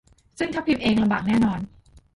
[0.37, 1.59] ซึ่งถ้าพิมพ์เอง ลำบากแน่นอน